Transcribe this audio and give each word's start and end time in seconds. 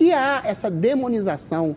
que 0.00 0.14
há 0.14 0.40
essa 0.46 0.70
demonização, 0.70 1.76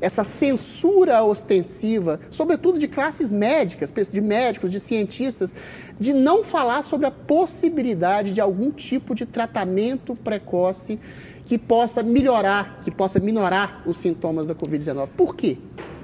essa 0.00 0.24
censura 0.24 1.22
ostensiva, 1.22 2.18
sobretudo 2.28 2.76
de 2.76 2.88
classes 2.88 3.30
médicas, 3.30 3.92
de 4.10 4.20
médicos, 4.20 4.68
de 4.68 4.80
cientistas, 4.80 5.54
de 5.96 6.12
não 6.12 6.42
falar 6.42 6.82
sobre 6.82 7.06
a 7.06 7.10
possibilidade 7.12 8.34
de 8.34 8.40
algum 8.40 8.72
tipo 8.72 9.14
de 9.14 9.24
tratamento 9.24 10.16
precoce 10.16 10.98
que 11.44 11.56
possa 11.56 12.02
melhorar, 12.02 12.80
que 12.82 12.90
possa 12.90 13.20
minorar 13.20 13.84
os 13.86 13.96
sintomas 13.96 14.48
da 14.48 14.56
Covid-19. 14.56 15.10
Por 15.16 15.36
quê? 15.36 15.56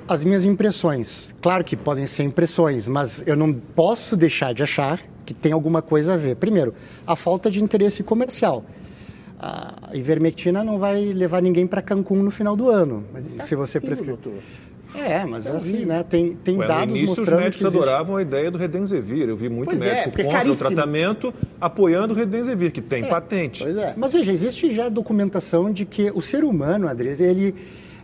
As 0.06 0.22
minhas 0.22 0.44
impressões, 0.44 1.34
claro 1.42 1.64
que 1.64 1.76
podem 1.76 2.06
ser 2.06 2.22
impressões, 2.22 2.86
mas 2.86 3.24
eu 3.26 3.34
não 3.34 3.52
posso 3.52 4.16
deixar 4.16 4.54
de 4.54 4.62
achar 4.62 5.00
que 5.26 5.34
tem 5.34 5.50
alguma 5.50 5.82
coisa 5.82 6.14
a 6.14 6.16
ver. 6.16 6.36
Primeiro, 6.36 6.72
a 7.04 7.16
falta 7.16 7.50
de 7.50 7.60
interesse 7.60 8.04
comercial. 8.04 8.64
A 9.40 9.90
ivermectina 9.94 10.64
não 10.64 10.78
vai 10.78 11.04
levar 11.12 11.40
ninguém 11.40 11.66
para 11.66 11.80
Cancún 11.80 12.22
no 12.22 12.30
final 12.30 12.56
do 12.56 12.68
ano. 12.68 13.04
Mas 13.12 13.26
isso 13.26 13.40
é 13.40 13.44
se 13.44 13.54
você 13.54 13.80
prescrever. 13.80 14.18
É, 14.94 15.24
mas 15.24 15.46
é 15.46 15.50
assim, 15.50 15.84
né? 15.84 16.02
Tem, 16.02 16.34
tem 16.34 16.56
Ué, 16.56 16.66
dados 16.66 16.92
no 16.92 16.96
início, 16.96 17.12
os 17.12 17.18
mostrando 17.18 17.40
médicos 17.40 17.58
que 17.58 17.68
existe... 17.68 17.88
adoravam 17.88 18.16
a 18.16 18.22
ideia 18.22 18.50
do 18.50 18.56
Redenzevir. 18.56 19.28
Eu 19.28 19.36
vi 19.36 19.48
muito 19.48 19.68
Pois 19.68 19.82
é, 19.82 20.06
médico 20.06 20.20
é 20.20 20.24
contra 20.24 20.50
o 20.50 20.56
tratamento 20.56 21.34
apoiando 21.60 22.14
o 22.14 22.16
Redenzevir, 22.16 22.72
que 22.72 22.80
tem 22.80 23.04
patente. 23.04 23.62
Pois 23.62 23.76
é. 23.76 23.94
Mas 23.96 24.12
veja, 24.12 24.32
existe 24.32 24.72
já 24.72 24.88
documentação 24.88 25.70
de 25.70 25.84
que 25.84 26.10
o 26.14 26.22
ser 26.22 26.42
humano, 26.42 26.88
Andrés, 26.88 27.20
ele 27.20 27.54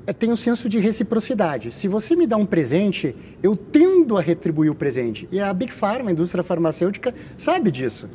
eh, 0.07 0.13
tem 0.13 0.31
um 0.31 0.37
senso 0.37 0.69
de 0.69 0.79
reciprocidade. 0.79 1.73
Se 1.73 1.89
você 1.89 2.15
me 2.15 2.27
dá 2.27 2.37
um 2.37 2.47
presente, 2.47 3.17
eu 3.43 3.57
tendo 3.57 4.19
a 4.19 4.21
retribuir 4.21 4.71
o 4.71 4.75
presente. 4.75 5.27
E 5.33 5.41
a 5.41 5.53
Big 5.55 5.73
Pharma, 5.73 6.11
a 6.11 6.13
indústria 6.13 6.45
farmacêutica, 6.45 7.15
sabe 7.37 7.71
disso. 7.71 8.09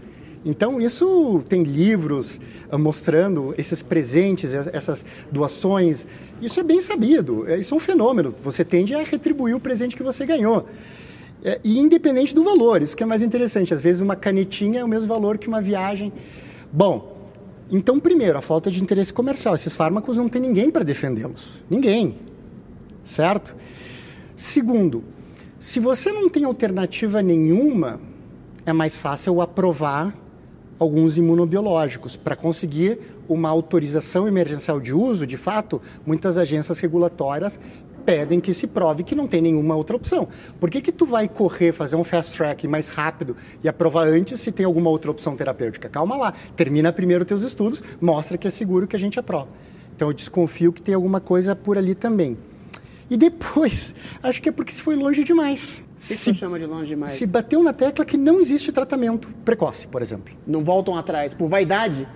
Então, 0.46 0.80
isso 0.80 1.42
tem 1.50 1.64
livros 1.64 2.40
ah, 2.72 2.78
mostrando 2.78 3.54
esses 3.58 3.82
presentes, 3.84 4.54
es- 4.54 4.70
essas 4.72 5.06
doações. 5.32 6.08
Isso 6.42 6.60
é 6.60 6.64
bem 6.64 6.80
sabido. 6.80 7.46
É, 7.48 7.58
Isso 7.58 7.74
é 7.74 7.78
um 7.78 7.80
fenômeno. 7.80 8.34
Você 8.42 8.64
tende 8.64 8.96
a 8.96 9.04
retribuir 9.04 9.54
o 9.56 9.60
presente 9.60 9.98
que 9.98 10.04
você 10.04 10.26
ganhou. 10.26 10.66
É, 11.44 11.60
e 11.64 11.78
independente 11.78 12.34
do 12.34 12.44
valor, 12.44 12.82
isso 12.82 12.96
que 12.96 13.04
é 13.04 13.06
mais 13.06 13.22
interessante. 13.22 13.74
Às 13.74 13.82
vezes, 13.82 14.02
uma 14.02 14.16
canetinha 14.16 14.80
é 14.80 14.84
o 14.84 14.88
mesmo 14.88 15.08
valor 15.10 15.38
que 15.38 15.48
uma 15.48 15.62
viagem. 15.62 16.12
Bom, 16.72 17.18
então, 17.70 18.00
primeiro, 18.00 18.38
a 18.38 18.42
falta 18.42 18.72
de 18.72 18.82
interesse 18.82 19.12
comercial. 19.14 19.56
Esses 19.56 19.76
fármacos 19.76 20.16
não 20.18 20.30
tem 20.30 20.42
ninguém 20.42 20.72
para 20.72 20.84
defendê-los. 20.84 21.62
Ninguém. 21.70 22.16
Certo? 23.04 23.56
Segundo, 24.36 25.04
se 25.60 25.80
você 25.82 26.12
não 26.14 26.30
tem 26.30 26.46
alternativa 26.46 27.22
nenhuma, 27.22 28.00
é 28.66 28.72
mais 28.72 28.96
fácil 28.96 29.42
aprovar 29.42 30.16
alguns 30.80 31.18
imunobiológicos. 31.18 32.16
Para 32.16 32.36
conseguir 32.36 33.00
uma 33.28 33.50
autorização 33.50 34.28
emergencial 34.28 34.80
de 34.80 34.94
uso, 34.94 35.28
de 35.28 35.38
fato, 35.38 35.82
muitas 36.06 36.38
agências 36.38 36.80
regulatórias 36.80 37.60
pedem 38.06 38.40
que 38.40 38.54
se 38.54 38.66
prove 38.66 39.04
que 39.04 39.14
não 39.14 39.28
tem 39.28 39.42
nenhuma 39.42 39.76
outra 39.76 39.96
opção. 39.96 40.28
Por 40.60 40.70
que, 40.72 40.82
que 40.82 40.92
tu 40.92 41.06
vai 41.06 41.28
correr, 41.28 41.72
fazer 41.72 41.96
um 41.96 42.04
fast 42.04 42.36
track 42.36 42.68
mais 42.68 42.90
rápido 42.90 43.36
e 43.64 43.70
aprovar 43.70 44.08
antes 44.08 44.40
se 44.40 44.52
tem 44.52 44.66
alguma 44.66 44.90
outra 44.90 45.12
opção 45.12 45.36
terapêutica? 45.36 45.90
Calma 45.90 46.16
lá, 46.16 46.34
termina 46.56 46.92
primeiro 46.92 47.24
teus 47.24 47.44
estudos, 47.44 47.84
mostra 48.02 48.38
que 48.38 48.48
é 48.48 48.50
seguro 48.50 48.88
que 48.88 48.96
a 48.96 49.00
gente 49.00 49.20
aprova. 49.20 49.50
Então 49.96 50.08
eu 50.08 50.14
desconfio 50.14 50.74
que 50.74 50.82
tem 50.82 50.96
alguma 50.96 51.20
coisa 51.20 51.56
por 51.56 51.78
ali 51.78 51.94
também. 51.94 52.38
E 53.10 53.18
depois, 53.18 53.94
acho 54.24 54.42
que 54.42 54.50
é 54.50 54.52
porque 54.52 54.72
se 54.72 54.82
foi 54.82 54.96
longe 54.96 55.24
demais. 55.24 55.84
O 56.00 56.08
que 56.08 56.16
Se, 56.16 56.34
chama 56.34 56.58
de 56.58 56.66
longe 56.66 56.86
demais? 56.88 57.12
se 57.12 57.28
bateu 57.28 57.62
na 57.62 57.74
tecla 57.74 58.06
que 58.06 58.16
não 58.16 58.40
existe 58.40 58.72
tratamento 58.72 59.28
precoce, 59.44 59.86
por 59.86 60.02
exemplo. 60.02 60.34
Não 60.48 60.64
voltam 60.64 60.96
atrás 60.96 61.34
por 61.34 61.50
vaidade? 61.50 62.08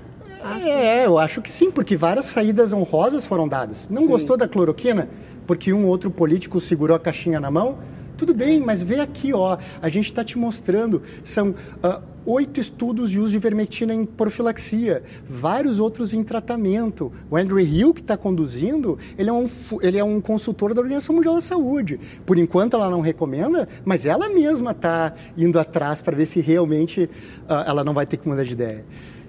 é, 0.66 1.06
eu 1.06 1.20
acho 1.20 1.42
que 1.42 1.52
sim, 1.52 1.70
porque 1.70 1.98
várias 1.98 2.26
saídas 2.28 2.72
honrosas 2.72 3.26
foram 3.26 3.46
dadas. 3.48 3.90
Não 3.90 4.08
gostou 4.08 4.38
da 4.38 4.48
cloroquina? 4.48 5.10
Porque 5.46 5.74
um 5.74 5.86
outro 5.86 6.10
político 6.10 6.62
segurou 6.62 6.96
a 6.96 7.00
caixinha 7.00 7.40
na 7.42 7.52
mão? 7.52 7.78
Tudo 8.18 8.34
bem, 8.34 8.62
mas 8.62 8.82
vê 8.82 9.02
aqui, 9.02 9.34
ó, 9.34 9.58
a 9.82 9.90
gente 9.90 10.06
está 10.06 10.24
te 10.24 10.38
mostrando, 10.38 11.02
são 11.24 11.54
ah, 11.82 12.00
oito 12.26 12.60
estudos 12.60 13.12
de 13.12 13.20
uso 13.20 13.32
de 13.32 13.38
ivermectina 13.38 13.94
em 13.94 14.06
profilaxia, 14.06 15.04
vários 15.28 15.80
outros 15.80 16.14
em 16.14 16.24
tratamento. 16.24 17.12
O 17.30 17.38
Andrew 17.38 17.60
Hill, 17.60 17.94
que 17.94 18.02
está 18.02 18.16
conduzindo, 18.18 18.98
ele 19.18 19.30
é, 19.30 19.34
um, 19.34 19.50
ele 19.82 19.98
é 19.98 20.04
um 20.04 20.22
consultor 20.22 20.74
da 20.74 20.82
Organização 20.82 21.16
Mundial 21.16 21.36
da 21.36 21.42
Saúde. 21.42 22.00
Por 22.26 22.38
enquanto 22.38 22.76
ela 22.76 22.90
não 22.90 23.02
recomenda, 23.02 23.68
mas 23.84 24.06
ela 24.06 24.30
mesma 24.30 24.72
está 24.72 25.14
indo 25.38 25.60
atrás 25.60 26.02
para 26.02 26.16
ver 26.16 26.26
se 26.26 26.40
realmente 26.42 27.10
ah, 27.48 27.66
ela 27.68 27.84
não 27.84 27.94
vai 27.94 28.06
ter 28.06 28.18
que 28.18 28.28
mudar 28.28 28.44
de 28.44 28.54
ideia. 28.54 28.86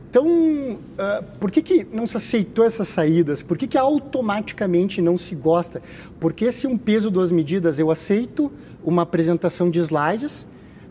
Então, 0.08 0.78
ah, 0.96 1.24
por 1.40 1.50
que, 1.50 1.60
que 1.60 1.86
não 1.92 2.06
se 2.06 2.16
aceitou 2.16 2.64
essas 2.64 2.86
saídas? 2.86 3.42
Por 3.42 3.58
que, 3.58 3.66
que 3.66 3.76
automaticamente 3.76 5.02
não 5.02 5.18
se 5.18 5.34
gosta? 5.34 5.82
Porque 6.20 6.52
se 6.52 6.66
um 6.68 6.78
peso, 6.78 7.10
duas 7.10 7.32
medidas, 7.32 7.78
eu 7.78 7.90
aceito 7.90 8.52
uma 8.84 9.02
apresentação 9.02 9.68
de 9.68 9.80
slides 9.80 10.46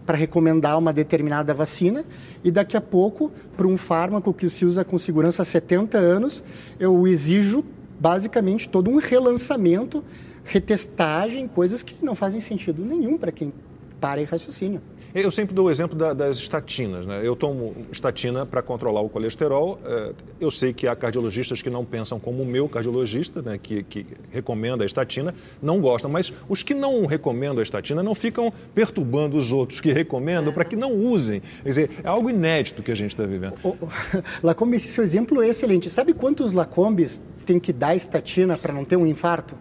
para 0.05 0.17
recomendar 0.17 0.77
uma 0.77 0.91
determinada 0.91 1.53
vacina 1.53 2.03
e 2.43 2.51
daqui 2.51 2.75
a 2.75 2.81
pouco, 2.81 3.31
para 3.55 3.67
um 3.67 3.77
fármaco 3.77 4.33
que 4.33 4.49
se 4.49 4.65
usa 4.65 4.83
com 4.83 4.97
segurança 4.97 5.41
há 5.41 5.45
70 5.45 5.97
anos, 5.97 6.43
eu 6.79 7.07
exijo 7.07 7.63
basicamente 7.99 8.67
todo 8.67 8.89
um 8.89 8.97
relançamento, 8.97 10.03
retestagem, 10.43 11.47
coisas 11.47 11.81
que 11.83 12.03
não 12.03 12.15
fazem 12.15 12.41
sentido 12.41 12.83
nenhum 12.83 13.17
para 13.17 13.31
quem 13.31 13.53
para 13.99 14.21
em 14.21 14.25
raciocínio. 14.25 14.81
Eu 15.15 15.29
sempre 15.29 15.53
dou 15.53 15.67
o 15.67 15.71
exemplo 15.71 15.95
da- 15.95 16.11
das 16.11 16.37
estatinas. 16.37 17.05
Né? 17.05 17.21
Eu 17.23 17.35
tomo 17.35 17.75
estatina 17.91 18.45
para 18.47 18.63
controlar 18.63 19.01
o 19.01 19.09
colesterol. 19.09 19.79
Eh, 19.85 20.13
Eu 20.39 20.49
sei 20.51 20.73
que 20.73 20.87
há 20.87 20.95
cardiologistas 20.95 21.61
que 21.61 21.69
não 21.69 21.85
pensam 21.85 22.19
como 22.19 22.41
o 22.43 22.45
meu 22.45 22.67
cardiologista, 22.67 23.41
né? 23.41 23.57
que, 23.61 23.83
que 23.83 24.05
recomenda 24.31 24.83
a 24.83 24.85
estatina, 24.85 25.33
não 25.61 25.79
gostam. 25.79 26.09
Mas 26.11 26.33
os 26.49 26.63
que 26.63 26.73
não 26.73 27.05
recomendam 27.05 27.59
a 27.59 27.63
estatina 27.63 28.01
não 28.03 28.13
ficam 28.15 28.51
perturbando 28.73 29.37
os 29.37 29.51
outros 29.53 29.79
que 29.79 29.91
recomendam 29.93 30.51
para 30.51 30.65
que 30.65 30.75
não 30.75 30.91
usem. 30.93 31.41
Quer 31.61 31.69
dizer, 31.69 31.89
é 32.03 32.07
algo 32.07 32.29
inédito 32.29 32.81
que 32.81 32.91
a 32.91 32.95
gente 32.95 33.11
está 33.11 33.23
vivendo. 33.25 33.53
O- 33.63 33.69
o- 33.69 33.89
Lacombe, 34.43 34.75
esse 34.77 34.87
seu 34.87 35.03
exemplo 35.03 35.41
é 35.41 35.47
excelente. 35.47 35.89
Sabe 35.89 36.13
quantos 36.13 36.53
Lacombes 36.53 37.21
tem 37.45 37.59
que 37.59 37.71
dar 37.71 37.95
estatina 37.95 38.57
para 38.57 38.73
não 38.73 38.83
ter 38.83 38.97
um 38.97 39.05
infarto? 39.05 39.55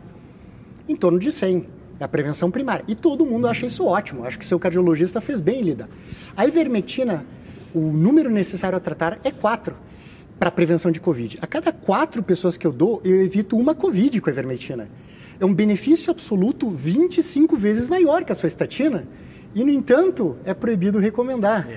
Em 0.89 0.97
torno 0.97 1.19
de 1.19 1.31
100. 1.31 1.67
É 2.03 2.05
a 2.05 2.09
prevenção 2.09 2.51
primária. 2.51 2.85
E 2.89 2.97
todo 2.97 3.25
mundo 3.25 3.47
acha 3.47 3.65
isso 3.65 3.87
ótimo. 3.87 4.25
Acho 4.25 4.37
que 4.37 4.45
seu 4.45 4.59
cardiologista 4.59 5.21
fez 5.21 5.41
bem 5.41 5.61
em 5.61 5.63
lidar. 5.63 5.89
A 6.37 6.45
ivermectina, 6.45 7.25
o 7.73 7.79
número 7.79 8.29
necessário 8.29 8.77
a 8.77 8.81
tratar 8.81 9.21
é 9.23 9.31
4 9.31 9.73
para 10.37 10.51
prevenção 10.51 10.91
de 10.91 11.01
Covid. 11.01 11.39
A 11.41 11.47
cada 11.47 11.73
quatro 11.73 12.21
pessoas 12.21 12.57
que 12.57 12.67
eu 12.67 12.73
dou, 12.73 13.01
eu 13.05 13.23
evito 13.23 13.57
uma 13.57 13.73
Covid 13.73 14.21
com 14.21 14.29
a 14.29 14.33
ivermectina. 14.33 14.89
É 15.39 15.47
um 15.47 15.55
benefício 15.55 16.11
absoluto 16.11 16.69
25 16.69 17.57
vezes 17.57 17.89
maior 17.89 18.25
que 18.25 18.33
a 18.33 18.35
sua 18.35 18.49
estatina. 18.49 19.07
E, 19.55 19.63
no 19.63 19.71
entanto, 19.71 20.37
é 20.45 20.53
proibido 20.53 20.99
recomendar. 20.99 21.69